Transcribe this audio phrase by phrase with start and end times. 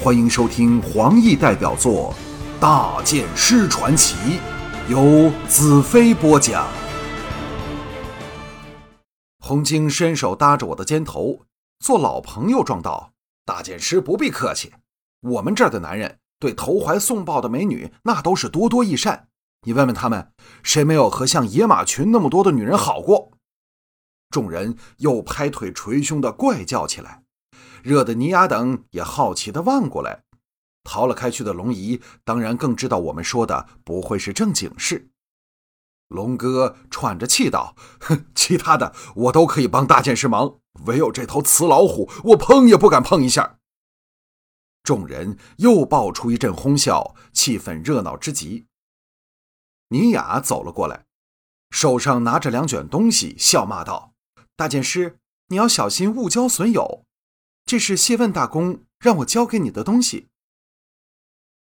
[0.00, 2.14] 欢迎收听黄奕代表作
[2.60, 4.14] 《大剑师传奇》，
[4.88, 6.68] 由子飞播讲。
[9.40, 11.40] 洪金伸手搭着我的肩头，
[11.80, 13.10] 做老朋友状道
[13.44, 14.72] ：“大剑师不必客气，
[15.20, 19.26] 我们这儿的男人对投怀送抱的美女，那都是多多益善。
[19.62, 20.30] 你问问他们，
[20.62, 23.32] 谁没有和像野马群那么多的女人好过？”
[24.30, 27.24] 众人又拍腿捶胸的怪叫起来，
[27.88, 30.22] 热得尼雅等也好奇的望过来。
[30.84, 35.08] 逃了开去的龙姨当然更知道我们说的不会是正经事。
[36.08, 43.58] 龙哥喘着气道：“哼，其他的我都可以帮大剑师忙，唯有这头雌老虎，我碰也不敢碰一下。”
[44.84, 48.66] 众人又爆出一阵哄笑，气氛热闹之极。
[49.88, 51.06] 尼雅走了过来，
[51.70, 54.12] 手上拿着两卷东西，笑骂道。
[54.56, 55.18] 大剑师，
[55.48, 57.06] 你要小心误交损友。
[57.68, 60.30] 这是谢问大公让我交给你的东西。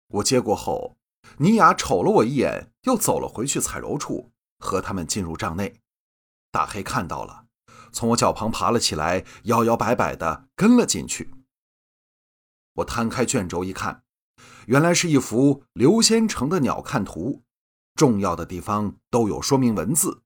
[0.10, 0.98] 我接过后，
[1.38, 5.82] 尼雅瞅了我一眼，又走了回去彩柔处，和他们进入帐内。
[6.52, 7.48] 大黑看到了，
[7.92, 11.34] 从我脚旁爬了起来，摇摇摆摆的跟了进去。
[12.74, 14.04] 我摊开卷轴一看，
[14.68, 17.42] 原来是一幅刘先成的鸟瞰图，
[17.96, 20.22] 重要的地方都有说明文字。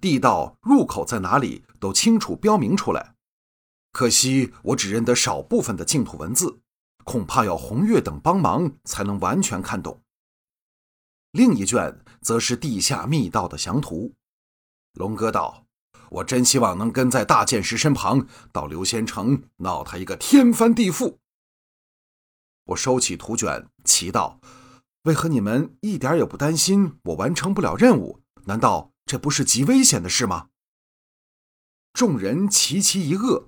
[0.00, 3.15] 地道入口在哪里都清楚标明出来，
[3.96, 6.60] 可惜我只认得少部分的净土文字，
[7.04, 10.02] 恐怕要红月等帮忙才能完全看懂。
[11.30, 14.12] 另一卷则是地下密道的详图。
[14.92, 15.64] 龙哥道
[16.12, 21.16] ：“我真希望能跟在大剑师身旁，到刘仙城闹他一个天翻地覆。”
[22.68, 24.38] 我收起图卷，奇道
[25.04, 28.20] ：“为何你们一点也不担心我完成不了任务？
[28.44, 30.48] 难道？”这不是极危险的事吗？
[31.94, 33.46] 众人齐齐一愕。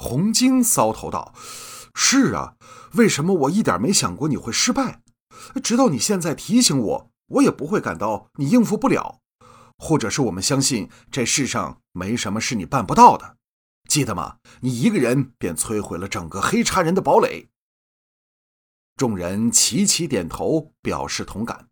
[0.00, 1.34] 红晶搔头道
[1.92, 2.54] ：“是啊，
[2.94, 5.02] 为什么我一点没想过你会失败？
[5.60, 9.18] 直到你现在提醒我，我也不会感到你应付不了，
[9.76, 13.36] 或者是我们相信这世上没什么是你办不到的。
[13.88, 14.36] 记得吗？
[14.60, 17.48] 你一个人便摧毁了整个黑叉人的堡垒。”
[18.94, 21.68] 众人齐齐点头，表示同感。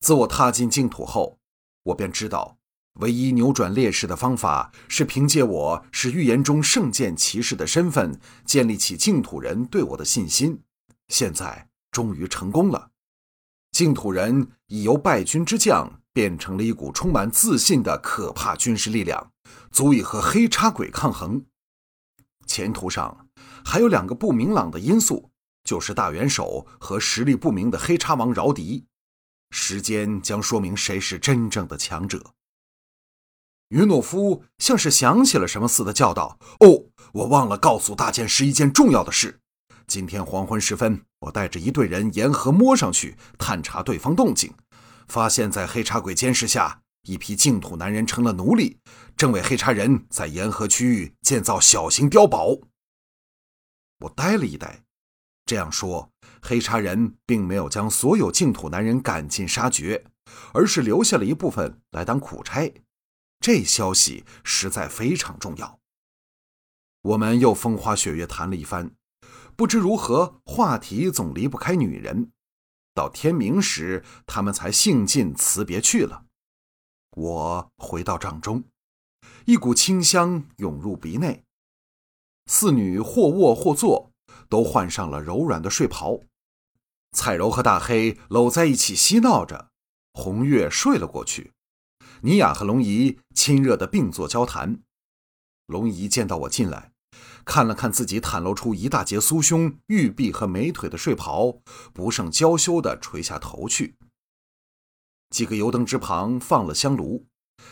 [0.00, 1.38] 自我踏进净土后。
[1.84, 2.56] 我便知道，
[3.00, 10.60] 唯一扭转劣势的方法是凭借我是预言中圣剑骑士的身份，建立起净土人对我的信心。
[11.08, 12.90] 现在终于成功了，
[13.72, 19.32] 净土人已由败军之将变成了一股充满自信的可怕军事力量，
[19.72, 21.44] 足以和黑叉鬼抗衡。
[22.46, 23.26] 前途上
[23.64, 25.30] 还有两个不明朗的因素，
[25.64, 28.86] 就是大元首和实力不明的黑叉王饶迪。
[29.50, 32.33] 时间将说明谁是真正的强者。
[33.74, 39.40] 云诺夫像是想起了什么似的叫道：“哦，我忘了告诉大剑师一件重要的事。
[39.88, 44.54] 今天黄昏时分，我带着一队人沿河摸上去探查对方动静，
[45.08, 48.78] 发现，在黑茶鬼监视下，一批净土男人成了奴隶，
[49.16, 52.56] 正为黑茶人在沿河区域建造小型碉堡。”
[53.98, 54.84] 我呆了一呆，
[55.44, 56.08] 这样说。
[56.40, 60.04] 黑茶人并没有将所有净土男人赶尽杀绝，
[60.52, 62.72] 而是留下了一部分来当苦差。
[63.44, 65.78] 这消息实在非常重要。
[67.02, 68.94] 我们又风花雪月谈了一番，
[69.54, 72.32] 不知如何，话题总离不开女人。
[72.94, 76.24] 到天明时，他们才兴尽辞别去了。
[77.18, 78.64] 我回到帐中，
[79.44, 81.44] 一股清香涌入鼻内。
[82.46, 84.10] 四女或卧或坐，
[84.48, 86.18] 都换上了柔软的睡袍。
[87.12, 89.68] 彩柔和大黑搂在一起嬉闹着，
[90.14, 91.52] 红月睡了过去。
[92.24, 94.80] 尼雅和龙姨亲热的并坐交谈。
[95.66, 96.92] 龙姨见到我进来，
[97.44, 101.58] 看了看自己袒露出一大截酥胸、玉臂和美腿的睡袍，
[101.92, 103.96] 不胜娇羞的垂下头去。
[105.28, 107.26] 几个油灯之旁放了香炉，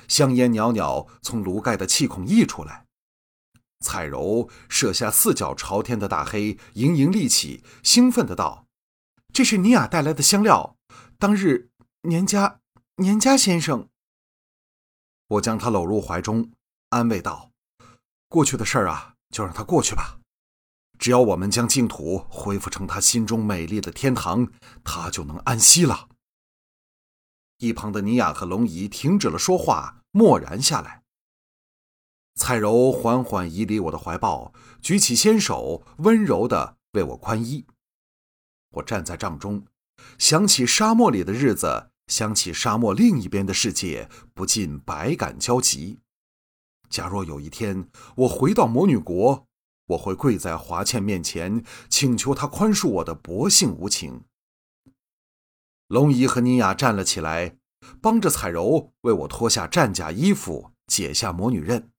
[0.06, 2.84] 香烟袅袅从炉盖的气孔溢出来。
[3.80, 8.66] 彩柔射下四脚朝天的大黑盈盈立起，兴奋的道。
[9.32, 10.76] 这是尼雅带来的香料。
[11.18, 11.70] 当日
[12.02, 12.60] 年家
[12.96, 13.88] 年家先生，
[15.32, 16.50] 我将他搂入怀中，
[16.90, 17.50] 安慰道
[18.28, 20.18] ：“过去的事儿啊，就让它过去吧。
[20.98, 24.52] 只要我们将净土恢复成他心中美丽的天堂，
[24.84, 26.10] 他就能安息了。”
[27.58, 31.02] 一旁的尼雅和龙姨停止了说话，默然下来。
[32.34, 34.52] 彩柔缓缓移离我的怀抱，
[34.82, 37.64] 举起纤手，温柔的为我宽衣。
[38.72, 39.66] 我站在帐中，
[40.18, 46.00] 想起沙漠里的日子，想起沙漠另一边的世界，不禁百感交集。
[46.90, 49.46] 假若有一天我回到魔女国，
[49.86, 54.24] 我会跪在华倩面前，请求她宽恕我的薄幸无情。
[55.88, 57.56] 龙姨和妮雅站了起来，
[58.02, 61.90] 帮着彩柔为我脱下战甲衣服，解下魔女刃。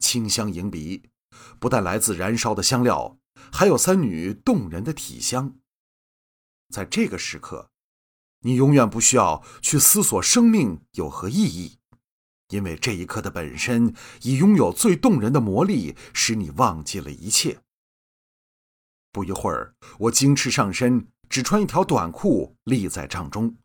[0.00, 1.08] 清香迎鼻，
[1.60, 3.16] 不但来自燃烧的香料，
[3.52, 5.54] 还有三女动人的体香。
[6.70, 7.70] 在这个时刻，
[8.44, 11.78] 你永远不需要去思索生命有何意义。
[12.50, 17.60] 因为这一刻的本身已拥有最动人的魔力，使你忘记了一切。
[19.10, 23.56] 不一会儿，我精翅上身，只穿一条短裤立在帐中。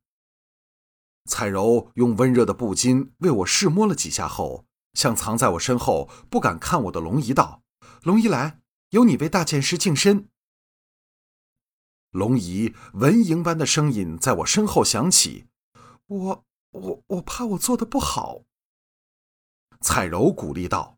[1.25, 7.61] 彩柔用温热的布巾为我试摸了几下后，向藏在我身后不敢看我的龙姨道
[8.03, 8.61] ：“龙姨来，
[8.91, 10.29] 由你为大剑师净身。”
[12.11, 15.45] 龙姨蚊蝇般的声音在我身后响起
[16.07, 18.41] ：“我我我怕我做的不好。”
[19.79, 20.97] 彩柔鼓励道：“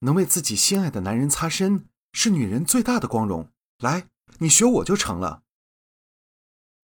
[0.00, 3.50] 能为自己心爱的男人擦身，是女人最大的光荣。
[3.78, 4.08] 来，
[4.38, 5.42] 你学我就成了。”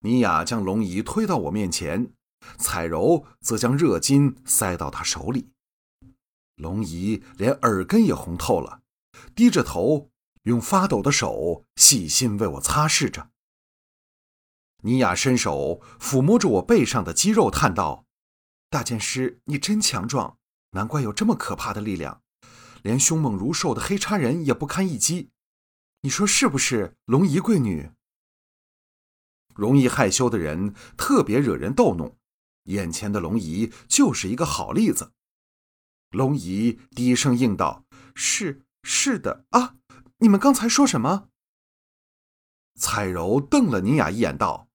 [0.03, 2.13] 妮雅将龙姨推到我面前，
[2.59, 5.51] 彩柔则将热巾塞到她手里。
[6.57, 8.83] 龙姨连耳根也红透了，
[9.35, 10.11] 低着头，
[10.43, 13.31] 用发抖的手细心为我擦拭着。
[14.83, 18.07] 妮雅伸手抚摸着我背上的肌肉，叹道
[18.71, 20.39] ：“大剑师，你真强壮。”
[20.73, 22.23] 难怪有这么可怕的力量，
[22.83, 25.31] 连凶猛如兽的黑叉人也不堪一击。
[26.03, 27.91] 你说是不是，龙姨贵女？
[29.57, 32.17] 容易害羞的人特别惹人逗弄，
[32.67, 35.13] 眼前的龙姨就是一个好例子。
[36.11, 37.85] 龙姨低声应道
[38.15, 39.75] ：“是是的啊，
[40.19, 41.29] 你们刚才说什么？”
[42.79, 44.69] 彩柔瞪了倪雅一眼，道：“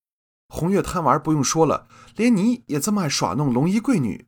[0.48, 4.28] 红月贪玩不用说了，连你也这么爱耍弄龙衣贵女。”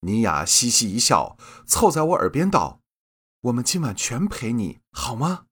[0.00, 1.36] 妮雅嘻嘻一笑，
[1.66, 2.80] 凑在我耳边道
[3.42, 5.46] ：“我们今晚全陪你好吗？”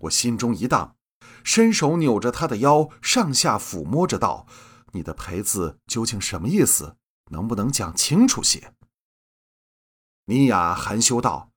[0.00, 0.96] 我心中一荡，
[1.42, 4.46] 伸手扭着她的腰，上下抚摸着道
[4.92, 6.96] ：“你的陪字究竟什么意思？
[7.30, 8.74] 能不能讲清楚些？”
[10.28, 11.50] 妮雅含羞道：“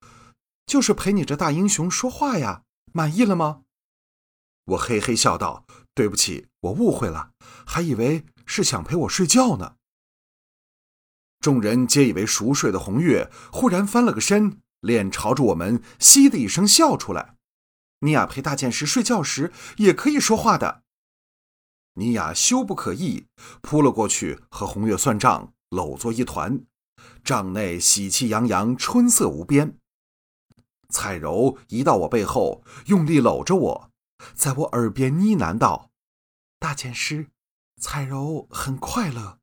[0.66, 2.64] 就是陪你这大英雄说话呀，
[2.94, 3.64] 满意了吗？”
[4.70, 7.32] 我嘿嘿笑道：“对不起，我误会了，
[7.66, 9.76] 还以为是想陪我睡觉呢。”
[11.40, 17.36] 众人皆以为熟睡的红月忽然翻了个身，脸朝着我们，嘻的一声笑出来。
[18.02, 20.84] 尼亚陪大剑师睡觉时也可以说话的。
[21.96, 23.26] 尼亚羞不可抑，
[23.62, 26.62] 扑了过去和红月算账，搂作一团。
[27.24, 29.78] 帐内喜气洋洋，春色无边。
[30.90, 33.89] 彩柔移到我背后，用力搂着我，
[34.34, 35.92] 在我耳边呢喃道
[36.60, 37.28] ：“大剑师，
[37.82, 39.40] 彩柔很快乐。”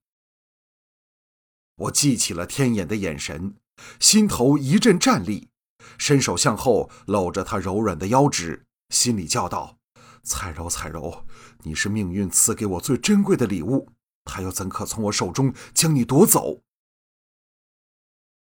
[1.77, 3.57] 我记起了天眼的眼神，
[4.01, 5.51] 心头一阵战栗，
[5.99, 9.79] 伸手向后搂着她柔软的腰肢，心里叫道
[10.25, 11.27] ：“彩柔，彩柔，
[11.65, 13.93] 你是命运赐给我最珍贵的礼物，
[14.25, 16.63] 他又怎可从我手中将你夺走？”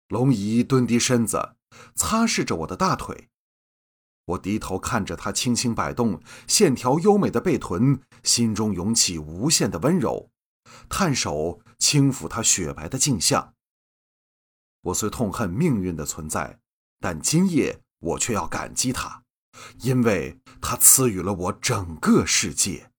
[0.09, 1.55] 龙姨蹲低身子，
[1.95, 3.29] 擦拭着我的大腿，
[4.31, 10.31] 我低头看着她轻轻摆动线条优美的背臀，心中涌起无限的温柔。
[10.89, 13.55] 探手轻抚她雪白的颈项。
[14.83, 16.59] 我虽痛恨命运的存在，
[17.01, 19.23] 但今夜我却要感激他，
[19.83, 22.90] 因为他赐予了我整个世界。